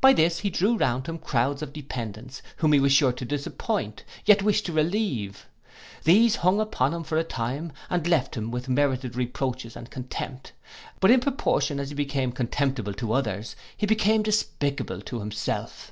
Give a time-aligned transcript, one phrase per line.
[0.00, 4.02] By this he drew round him crowds of dependants, whom he was sure to disappoint;
[4.26, 5.46] yet wished to relieve.
[6.02, 10.50] These hung upon him for a time, and left him with merited reproaches and contempt.
[10.98, 15.90] But in proportion as he became contemptable to others, he became despicable to himself.